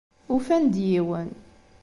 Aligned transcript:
Ufan-d 0.35 0.75
yiwen. 0.89 1.29